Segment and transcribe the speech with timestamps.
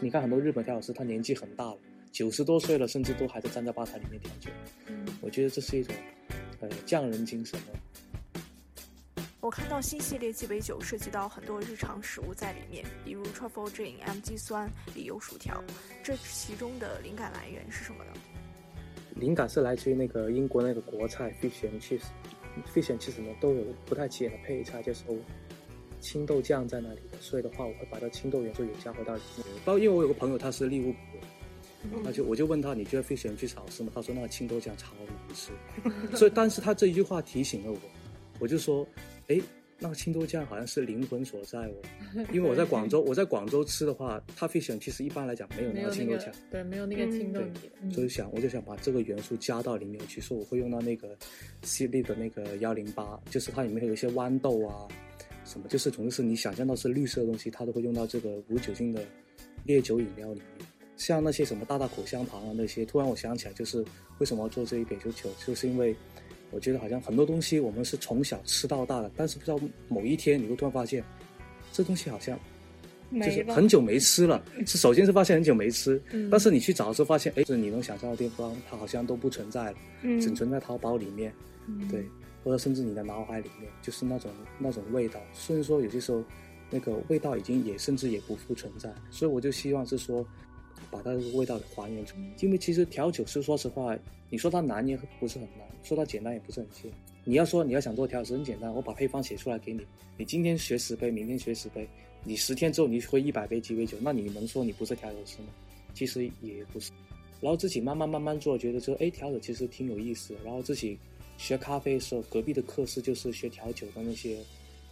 [0.00, 1.78] 你看很多日本调酒师，他年纪很大了，
[2.12, 4.50] 九十多岁了，甚至都还在站在吧台里面调酒。
[4.86, 5.94] 嗯，我觉得这是一种
[6.60, 9.22] 呃匠人精神哦。
[9.40, 15.62] 我看到新系列鸡尾酒涉及到很多日常食物在里面，比如 truffle gin、M 基酸、理由薯条，
[16.02, 18.12] 这其中的灵感来源是什么呢？
[19.16, 25.04] 灵感是来自于那个英国那个国菜 fish and cheese，fish and cheese 呢都有不太起眼的配菜，就是
[26.04, 29.46] 青豆酱在那里的，所以的话我会把这青豆元素也加回到里面。
[29.64, 30.98] 包括因为我有个朋友他是利物浦
[31.90, 33.90] 人，那就我就问他你觉得 fish and cheese 好吃吗？
[33.94, 35.50] 他说那个青豆酱超难吃，
[36.14, 37.78] 所以但是他这一句话提醒了我，
[38.38, 38.86] 我就说。
[39.28, 39.40] 哎，
[39.78, 41.74] 那个青豆酱好像是灵魂所在哦，
[42.30, 47.40] 因为我在广州， 我在广州吃的话，他 fish 其实一般来讲没有那个青豆酱，对，没有那个青豆
[47.90, 51.16] 所以想我就想把这个元素加到里面去，说我会用到那个
[51.62, 54.86] 系列的那个幺零八，就是它里面有一些豌豆啊，
[55.44, 59.04] 什么，就是总之是你想象到是绿色的东西，它都会用到这个无酒精的
[59.64, 63.84] 烈酒饮料里面，像那些什么大大口香糖啊那些，突然我想起来，就是
[64.18, 65.94] 为什么要做这一点就酒，就是因为。
[66.50, 71.02] 我觉得好像很多东西我们是从小吃到大的，但是不知道某一天你会突然发现，
[71.72, 72.38] 这东西好像
[73.12, 74.40] 就是很久没吃了。
[74.64, 76.00] 是首先是发现很久没吃，
[76.30, 79.78] 但是你去找的时候发现，哎，是你能想象的地方，它好像都不存在了，
[80.20, 81.34] 只存在淘宝里面，
[81.90, 82.04] 对，
[82.44, 85.20] 或者甚至你的脑海里面，就是那种那种味道。
[85.32, 86.22] 甚至说有些时候，
[86.70, 88.92] 那个味道已经也甚至也不复存在。
[89.10, 90.24] 所以我就希望是说。
[90.90, 93.96] 把它的味道还原出来，因为其实调酒师说实话，
[94.28, 96.92] 你说它难也不是很难，说它简单也不是很简
[97.24, 99.84] 你要说你要想做调酒师很简单，我把配方写出来给你，
[100.16, 101.88] 你今天学十杯，明天学十杯，
[102.22, 105.48] 你十天之后你会一百杯鸡尾酒，那你能说你不是调酒师吗？
[105.94, 106.92] 其实也不是。
[107.40, 110.34] 然后自己慢慢慢慢做，觉得说，哎，调酒其实挺有意思。
[110.44, 110.98] 然后自己
[111.36, 114.38] 学咖啡的时候，隔壁的课室就是学调酒的那些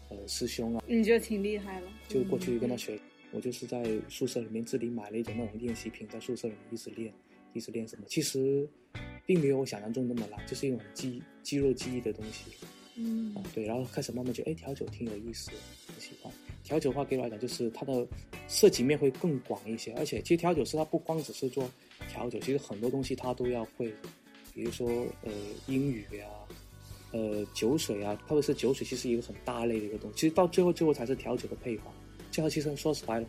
[0.09, 2.99] 呃师兄啊，你觉得挺厉害了，就过去跟他学。
[3.35, 7.11] 我就是在宿舍里面自己买了一种那种练习品，在宿舍里面一直练，
[7.55, 8.05] 一直练什么？
[8.07, 8.69] 其实，
[9.25, 12.51] 并没有我想象中那么难，就是一种肌肌肉记忆的东西。
[12.97, 15.51] 嗯，啊对，然后开始慢慢觉得，哎，调酒挺有意思，
[15.87, 16.31] 很喜欢。
[16.63, 18.07] 调酒的话，给我来讲就是它的
[18.49, 21.67] 涉及面会更广一些，而且其实调酒师他不光只是做
[22.11, 23.91] 调酒，其实很多东西他都要会，
[24.55, 24.89] 比如说
[25.23, 25.33] 呃
[25.67, 26.27] 英语呀，
[27.13, 31.87] 呃酒水啊，特别是酒水，其实一个很大类的一个东西，其实到最后最后才是调酒的配方。
[32.31, 33.27] 这其实说实白了，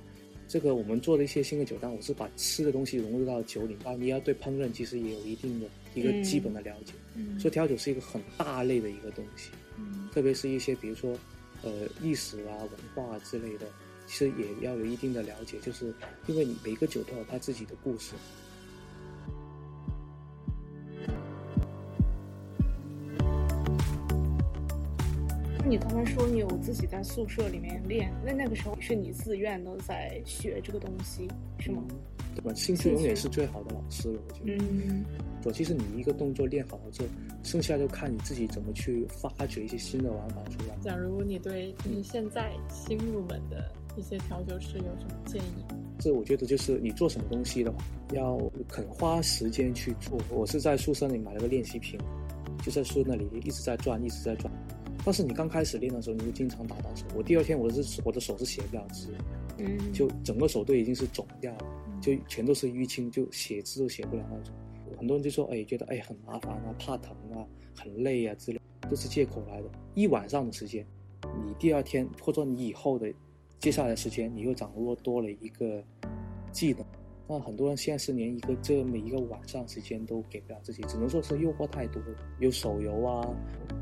[0.47, 6.94] 这个我们做的一些新的酒单，我是把吃的东西融入到酒里，啊，你要对烹饪其实也有一定的一个基本的了解。
[7.16, 9.50] 嗯，所以调酒是一个很大类的一个东西。
[9.78, 11.17] 嗯，特别是一些比如说，
[11.63, 13.67] 呃，历史啊、文化之类的，
[14.07, 15.94] 其实也要有一定的了解，就是
[16.28, 18.13] 因为你每个酒都有它自己的故事。
[25.73, 31.81] 你刚才说你有自己在宿舍里面练，那那个时候是你自愿的在学这个东西，是吗？
[32.35, 32.53] 对吧？
[32.53, 34.63] 兴趣永远是最好的老师了，我觉得。
[34.63, 35.03] 嗯。
[35.41, 37.07] 对，其实你一个动作练好了之后，
[37.41, 40.75] 剩下就看你自己怎么去发掘一些新的玩法出来。
[40.79, 45.66] 假如你对你现在新入门的一些调酒师有什么建议？
[45.97, 47.83] 这我觉得就是你做什么东西的话，
[48.13, 48.38] 要
[48.69, 50.19] 肯花时间去做。
[50.29, 52.00] 我是在宿舍里买了个练习瓶，
[52.62, 54.53] 就在宿舍那里一直在转，一直在转。
[55.05, 57.05] 但是你刚开始练的时候，你就经常打到手。
[57.15, 59.13] 我第二天我是我的手是写不了字，
[59.57, 61.65] 嗯，就整个手都已经是肿掉了，
[62.01, 64.53] 就全都是淤青，就写字都写不了那种。
[64.97, 68.59] 很多人就说，哎，觉得哎很麻烦啊，怕疼啊，很累啊之类，
[68.89, 69.69] 都是借口来的。
[69.93, 70.85] 一晚上的时间，
[71.45, 73.11] 你第二天或者你以后的
[73.59, 75.83] 接下来的时间，你又掌握多了一个
[76.51, 76.85] 技能。
[77.25, 82.01] 那很多人现在是连一个这么一个晚上时间都给不了自己，只能说是诱惑太多，
[82.39, 83.25] 有手游啊，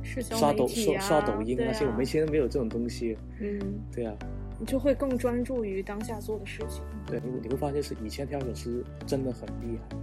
[0.03, 3.17] 刷抖刷刷抖音那些，我们现在没有这种东西。
[3.39, 3.59] 嗯，
[3.91, 4.15] 对啊，
[4.59, 6.83] 你就会更专注于当下做的事情。
[7.07, 9.97] 对，你你会发现是以前调酒师真的很厉害，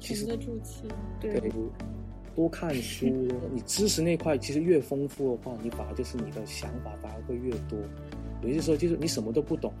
[0.00, 0.82] 其实沉得住气。
[1.20, 1.40] 对，
[2.34, 3.06] 多看书，
[3.52, 7.78] 你知识那块其实越丰富的话，你反而就是你的想法反而会越多。
[8.42, 9.72] 有些时候就是你什么都不懂。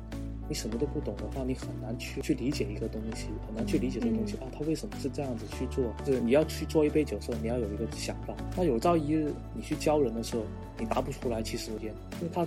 [0.50, 5.94] 你什么都不懂的话，你很难去去理解一个东西，很难去理解这个东西啊，他为什么是这样子去做？
[6.04, 8.34] 就是你要去做一杯酒的时候，你要有一个想法。
[8.56, 10.42] 那有朝一日你去教人的时候，
[10.76, 12.44] 你答不出来，其实因为他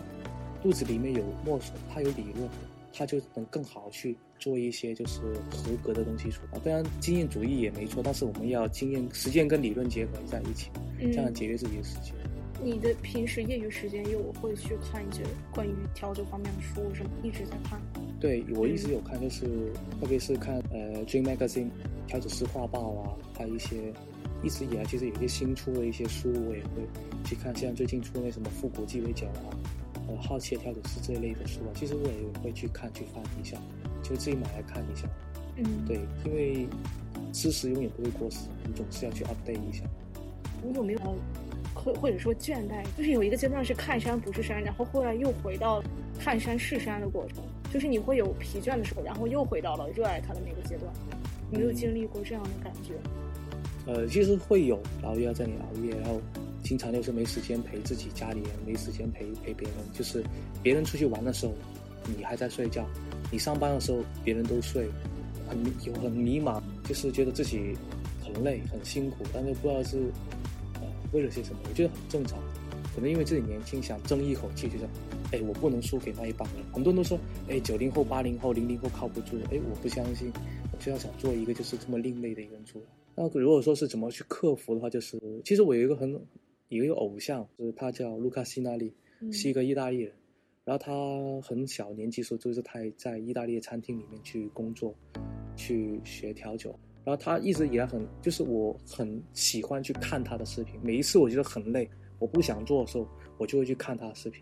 [0.62, 2.50] 肚子里面有墨水，他有理论，
[2.92, 6.60] 他就能更好去做一些就是合格的东西出来。
[6.60, 12.14] 当然，经验主义也没错，但是我们要经验、实践跟理论结合在一起，这样节约自己的时间。
[12.62, 15.24] 你的平时业余时间又会去看一些
[15.54, 17.80] 关于调酒方面的书，什么一直在看？
[18.20, 19.46] 对，我一直有看，就是
[20.00, 21.66] 特别是看呃《Dream Magazine》
[22.08, 23.94] 调酒师画报啊，还有一些
[24.44, 26.88] 一直以来其实有些新出的一些书，我也会
[27.26, 27.54] 去看。
[27.56, 29.52] 像最近出那什么复古鸡尾酒啊，
[30.08, 33.58] 呃，好奇的调酒师这一类的书啊，其实我也会去看去翻一下。
[34.02, 35.08] 就自己买来看一下。
[35.56, 36.68] 嗯，对，因为
[37.32, 39.84] 知识永远不会过时，你总是要去 update 一下。
[40.62, 41.00] 你有没有
[41.74, 42.84] 或或者说倦怠？
[42.98, 45.84] 就是有一个阶段是看山不是山，然后后来又回到
[46.20, 50.92] 看山是山的过程，就是你会有疲倦的时候，然后又回到了热爱它的那个阶段。
[51.52, 52.94] 你没有经历过这样的感觉？
[53.86, 56.20] 呃，其实会有，然后又要在你熬夜，然后
[56.64, 60.24] 经常就是没时间陪自己家里人，没时间陪陪别人，就是
[60.64, 61.54] 别人出去玩的时候，
[62.18, 62.81] 你还在睡觉；
[63.30, 64.88] 你上班的时候，别人都睡，
[65.48, 67.78] 很有很迷茫，就是觉得自己
[68.24, 70.43] 很累很辛苦，但是不知道是呃
[71.13, 72.38] 为了些什么，我觉得很正常。
[72.94, 74.86] 可能因为自己年轻，想争一口气，就是，
[75.31, 76.63] 哎，我不能输给那一帮人。
[76.71, 77.18] 很多人都说，
[77.48, 80.31] 哎，九零后、八零后、零零后靠不住，哎，我不相信，
[80.71, 82.86] 我就要想做一个就是这么另类的一个人出来。
[83.15, 86.12] 那如果说是怎么去克服的话，就是其实我有一个很
[86.69, 88.94] 有一个偶像，就是他叫卢卡西纳利，
[89.31, 90.13] 是一个意大利人。
[90.65, 94.95] 然后他很小年纪时候就是他在意大利的餐厅里面去工作，
[95.56, 96.74] 去学调酒。
[97.04, 101.89] 然后他一直以来很就是我很喜欢去看他的视频，每一次我觉得很累。
[102.18, 103.06] 我不想做的时候，
[103.38, 104.42] 我就会去看他的视频。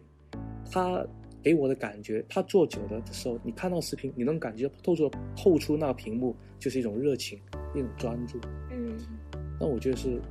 [0.70, 1.04] 他
[1.42, 7.40] 给我的感觉，他做久了的时候，你看到视频，你能感觉透出透出那个屏幕就是一种热情，
[7.74, 8.40] 一种专注。
[8.70, 8.96] 嗯，
[9.60, 10.22] 那我觉得是，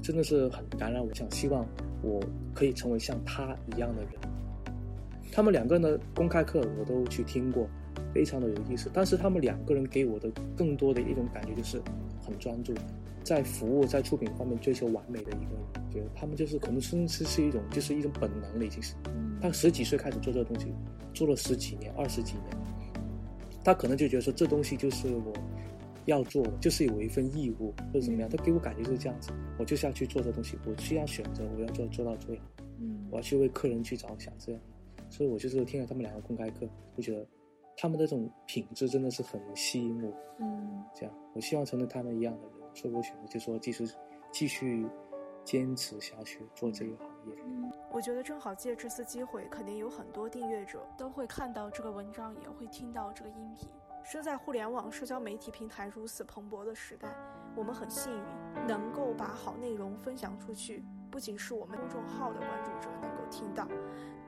[0.00, 1.06] 真的是很感染。
[1.06, 1.66] 我想希望
[2.02, 2.18] 我
[2.54, 4.12] 可以成为像他一样的人。
[5.32, 7.68] 他们两个人的公开课我都去听过，
[8.12, 8.90] 非常的有意思。
[8.92, 11.80] 但是他们两个人给我的更多的一种感觉就是
[12.20, 12.74] 很专注。
[13.22, 18.94] 在服务、在出品方面追求完美的一个人，觉得他们就是可能甚至是一种，就是一种本能了，已经是。
[19.42, 20.72] 他十几岁开始做这个东西，
[21.12, 22.56] 做了十几年、二十几年，
[23.62, 25.34] 他可能就觉得说这东西就是我
[26.06, 28.28] 要做的，就是有一份义务或者怎么样。
[28.28, 32.42] 他给我感觉是这样子，我就是要去做这东西，我需要选择，我要做做到最好。
[32.80, 34.60] 嗯，我要去为客人去着想，这样。
[35.10, 36.66] 所以我就是听了他们两个公开课，
[36.96, 37.26] 就觉得
[37.76, 40.12] 他们的这种品质真的是很吸引我。
[40.38, 42.52] 嗯，这样，我希望成为他们一样的人。
[42.72, 43.84] 所以我选择就说继续
[44.30, 44.86] 继续
[45.44, 47.34] 坚持下去做这个行业。
[47.44, 53.68] 嗯，我觉得正好借这次机会，肯定有很多订阅者都会看到这个文章，也会听到这个音频。
[54.04, 57.08] 身在互联网社交媒体平台如此蓬勃的时代，
[57.54, 60.84] 我们很幸运能够把好内容分享出去。
[61.10, 63.66] 不仅是我们公众号的关注者能够听到，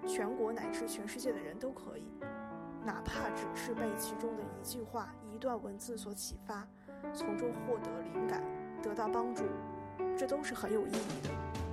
[0.07, 2.05] 全国乃至全世界的人都可以，
[2.85, 6.67] 哪怕只是被其中的一句话、一段文字所启发。
[7.15, 8.43] 从中获得灵感，
[8.83, 9.45] 得到帮助，
[10.17, 11.72] 这都是很有意义的。